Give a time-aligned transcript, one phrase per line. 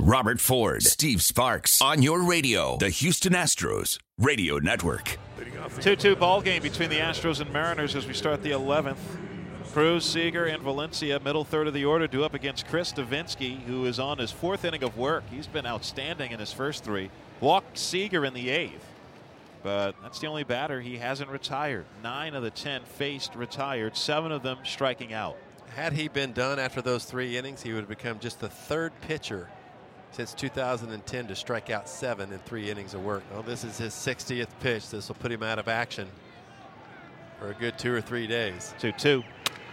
[0.00, 5.18] Robert Ford, Steve Sparks on your radio, the Houston Astros Radio Network.
[5.80, 8.96] 2 2 ball game between the Astros and Mariners as we start the 11th.
[9.72, 13.86] Cruz, Seager, and Valencia, middle third of the order, do up against Chris Devenski, who
[13.86, 15.22] is on his fourth inning of work.
[15.30, 17.08] He's been outstanding in his first three.
[17.40, 18.84] Walked Seager in the eighth,
[19.62, 21.86] but that's the only batter he hasn't retired.
[22.02, 25.36] Nine of the ten faced retired, seven of them striking out.
[25.76, 28.92] Had he been done after those three innings, he would have become just the third
[29.02, 29.48] pitcher
[30.14, 33.24] since 2010 to strike out seven in three innings of work.
[33.32, 34.88] Well, this is his 60th pitch.
[34.88, 36.08] This will put him out of action
[37.40, 38.74] for a good two or three days.
[38.78, 39.24] 2 2.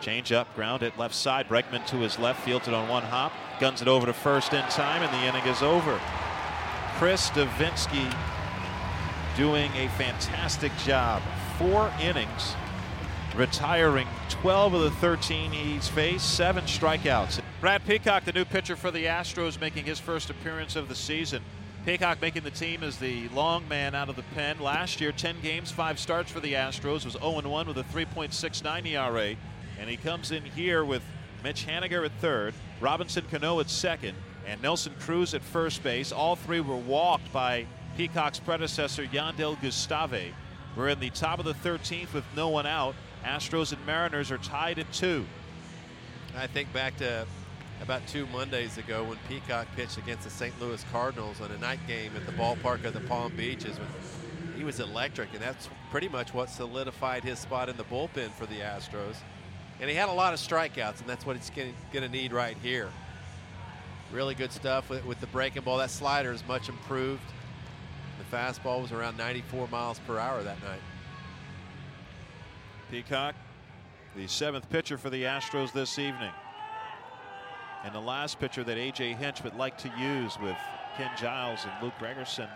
[0.00, 1.48] Change up, ground it left side.
[1.48, 4.62] Bregman to his left, fields it on one hop, guns it over to first in
[4.64, 6.00] time, and the inning is over.
[6.96, 8.12] Chris Devenski
[9.36, 11.22] doing a fantastic job.
[11.58, 12.54] Four innings,
[13.36, 17.40] retiring 12 of the 13 he's faced, seven strikeouts.
[17.64, 21.42] Brad Peacock, the new pitcher for the Astros, making his first appearance of the season.
[21.86, 24.60] Peacock making the team as the long man out of the pen.
[24.60, 29.34] Last year, 10 games, 5 starts for the Astros, was 0-1 with a 3.69 ERA.
[29.80, 31.02] And he comes in here with
[31.42, 34.14] Mitch Haniger at third, Robinson Cano at second,
[34.46, 36.12] and Nelson Cruz at first base.
[36.12, 37.64] All three were walked by
[37.96, 40.34] Peacock's predecessor, Jandel Gustave.
[40.76, 42.94] We're in the top of the 13th with no one out.
[43.24, 45.24] Astros and Mariners are tied at two.
[46.36, 47.26] I think back to
[47.80, 50.58] about two Mondays ago when Peacock pitched against the St.
[50.60, 53.78] Louis Cardinals on a night game at the ballpark of the Palm Beaches.
[54.56, 58.46] He was electric, and that's pretty much what solidified his spot in the bullpen for
[58.46, 59.16] the Astros.
[59.80, 62.56] And he had a lot of strikeouts, and that's what he's going to need right
[62.62, 62.88] here.
[64.12, 65.78] Really good stuff with, with the breaking ball.
[65.78, 67.22] That slider is much improved.
[68.18, 70.80] The fastball was around 94 miles per hour that night.
[72.90, 73.34] Peacock,
[74.14, 76.30] the seventh pitcher for the Astros this evening.
[77.84, 79.14] And the last pitcher that A.J.
[79.14, 80.56] Hinch would like to use with
[80.96, 82.48] Ken Giles and Luke Gregerson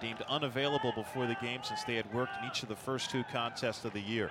[0.00, 3.24] deemed unavailable before the game since they had worked in each of the first two
[3.32, 4.30] contests of the year.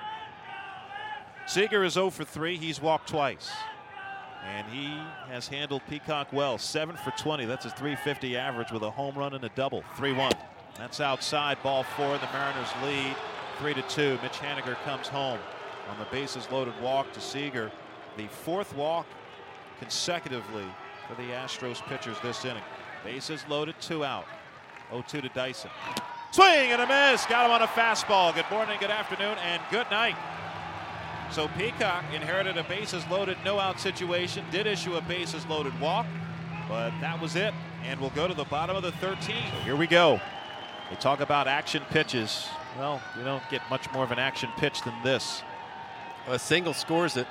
[1.48, 2.58] Seager is 0 for 3.
[2.58, 3.52] He's walked twice.
[4.46, 4.96] And he
[5.28, 6.58] has handled Peacock well.
[6.60, 7.46] 7 for 20.
[7.46, 9.84] That's his 350 average with a home run and a double.
[9.96, 10.32] 3 1.
[10.78, 11.62] That's outside.
[11.64, 12.18] Ball four.
[12.18, 13.16] The Mariners lead.
[13.60, 14.20] 3 to 2.
[14.22, 15.40] Mitch Haniger comes home
[15.90, 17.72] on the bases loaded walk to Seager.
[18.18, 19.08] The fourth walk
[19.80, 20.66] consecutively
[21.08, 22.64] for the Astros pitchers this inning.
[23.04, 24.26] Bases loaded, two out.
[24.92, 25.70] 0-2 to Dyson.
[26.32, 27.26] Swing and a miss.
[27.26, 28.34] Got him on a fastball.
[28.36, 30.16] Good morning, good afternoon, and good night.
[31.32, 34.46] So Peacock inherited a bases loaded, no out situation.
[34.52, 36.06] Did issue a bases loaded walk,
[36.68, 37.54] but that was it.
[37.84, 39.18] And we'll go to the bottom of the 13.
[39.20, 40.20] So here we go.
[40.90, 42.48] They talk about action pitches.
[42.78, 45.42] Well, you don't get much more of an action pitch than this.
[46.28, 47.28] A single scores it.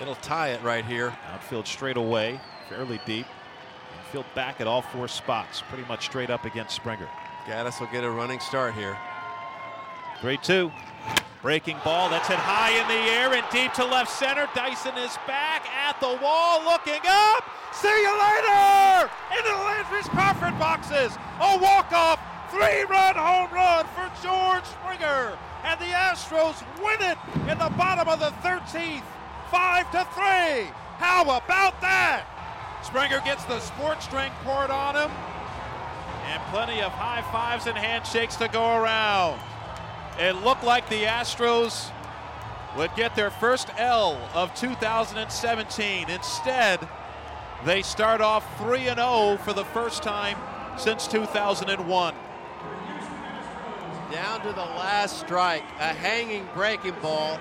[0.00, 1.16] It'll tie it right here.
[1.32, 3.26] Outfield straight away, fairly deep.
[4.12, 7.08] Field back at all four spots, pretty much straight up against Springer.
[7.46, 8.96] Gattis will get a running start here.
[10.20, 10.70] 3 2.
[11.42, 14.46] Breaking ball that's hit high in the air and deep to left center.
[14.54, 17.44] Dyson is back at the wall, looking up.
[17.72, 19.08] See you later!
[19.32, 21.16] Into the Landry's Crawford boxes.
[21.40, 22.20] A walk-off
[22.50, 27.16] three-run home run for George Springer, and the Astros win it
[27.48, 29.06] in the bottom of the 13th,
[29.50, 30.70] five to three.
[30.98, 32.24] How about that?
[32.82, 35.10] Springer gets the sports drink poured on him,
[36.26, 39.40] and plenty of high fives and handshakes to go around.
[40.18, 41.90] It looked like the Astros
[42.76, 46.08] would get their first L of 2017.
[46.08, 46.88] Instead,
[47.64, 50.38] they start off 3 0 for the first time
[50.78, 52.14] since 2001.
[54.12, 57.38] Down to the last strike, a hanging breaking ball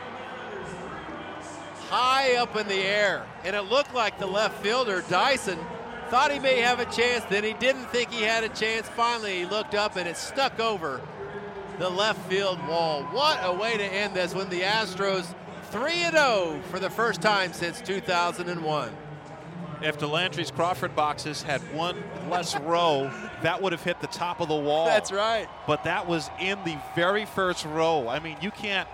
[1.89, 3.25] high up in the air.
[3.43, 5.59] And it looked like the left fielder, Dyson,
[6.09, 8.87] thought he may have a chance, then he didn't think he had a chance.
[8.89, 11.01] Finally, he looked up and it stuck over
[11.77, 13.03] the left field wall.
[13.03, 15.33] What a way to end this when the Astros
[15.71, 18.91] 3 0 for the first time since 2001.
[19.81, 23.09] If the Landry's Crawford boxes had one less row,
[23.43, 24.85] that would have hit the top of the wall.
[24.85, 25.47] That's right.
[25.67, 28.09] But that was in the very first row.
[28.09, 28.89] I mean, you can't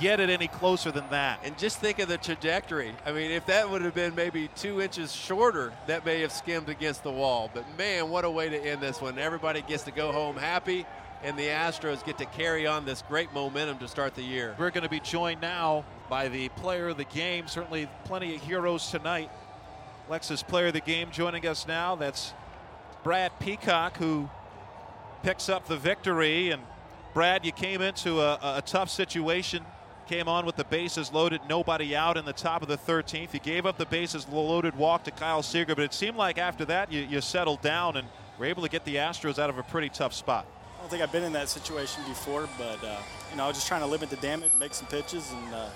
[0.00, 1.40] get it any closer than that.
[1.44, 2.92] And just think of the trajectory.
[3.04, 6.68] I mean, if that would have been maybe two inches shorter, that may have skimmed
[6.68, 7.50] against the wall.
[7.52, 9.18] But man, what a way to end this one.
[9.18, 10.86] Everybody gets to go home happy,
[11.22, 14.54] and the Astros get to carry on this great momentum to start the year.
[14.58, 17.48] We're going to be joined now by the player of the game.
[17.48, 19.30] Certainly, plenty of heroes tonight.
[20.10, 21.96] Lexus player of the game joining us now.
[21.96, 22.32] That's
[23.02, 24.28] Brad Peacock, who
[25.22, 26.50] picks up the victory.
[26.50, 26.62] And
[27.12, 29.64] Brad, you came into a, a tough situation
[30.06, 33.30] came on with the bases loaded, nobody out in the top of the 13th.
[33.30, 36.64] He gave up the bases loaded walk to Kyle Seager, but it seemed like after
[36.66, 38.08] that you, you settled down and
[38.38, 40.46] were able to get the Astros out of a pretty tough spot.
[40.76, 42.96] I don't think I've been in that situation before, but uh,
[43.30, 45.68] you know, I was just trying to limit the damage, make some pitches, and uh,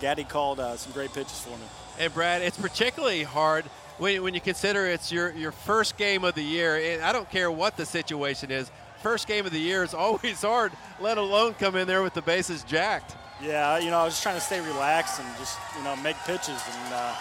[0.00, 1.64] Gaddy called uh, some great pitches for me.
[1.98, 3.64] And Brad, it's particularly hard
[3.98, 6.76] when, when you consider it's your, your first game of the year.
[6.76, 8.70] And I don't care what the situation is.
[9.02, 12.22] First game of the year is always hard, let alone come in there with the
[12.22, 13.16] bases jacked.
[13.40, 16.16] Yeah, you know, I was just trying to stay relaxed and just, you know, make
[16.26, 16.48] pitches.
[16.48, 17.14] And uh,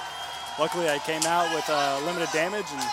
[0.60, 2.84] luckily I came out with uh, limited damage and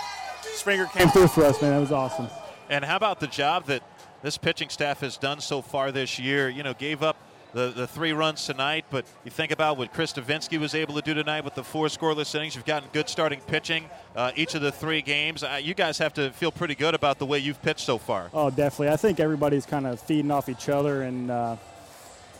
[0.43, 1.73] Springer came through for us, man.
[1.73, 2.29] That was awesome.
[2.69, 3.83] And how about the job that
[4.23, 6.49] this pitching staff has done so far this year?
[6.49, 7.17] You know, gave up
[7.55, 11.03] the, the three runs tonight, but you think about what Chris Devenski was able to
[11.03, 12.55] do tonight with the four scoreless innings.
[12.55, 15.43] You've gotten good starting pitching uh, each of the three games.
[15.43, 18.29] Uh, you guys have to feel pretty good about the way you've pitched so far.
[18.35, 18.89] Oh, definitely.
[18.89, 21.57] I think everybody's kind of feeding off each other, and uh,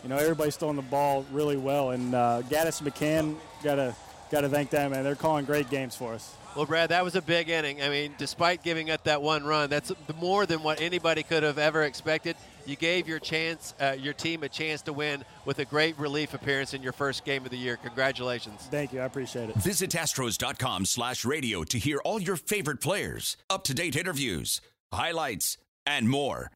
[0.05, 1.89] you know everybody's throwing the ball really well.
[1.89, 3.95] And uh, Gattis McCann got to
[4.29, 5.03] got to thank them, man.
[5.03, 6.35] They're calling great games for us.
[6.55, 7.81] Well, Brad, that was a big inning.
[7.81, 9.91] I mean, despite giving up that one run, that's
[10.21, 12.35] more than what anybody could have ever expected.
[12.67, 16.33] You gave your chance, uh, your team a chance to win with a great relief
[16.35, 17.75] appearance in your first game of the year.
[17.77, 18.67] Congratulations.
[18.71, 19.01] Thank you.
[19.01, 19.55] I appreciate it.
[19.55, 24.61] Visit Astros.com slash radio to hear all your favorite players, up to date interviews,
[24.93, 26.51] highlights, and more.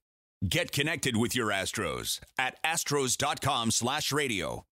[0.47, 4.68] Get connected with your Astros at Astros.com slash radio.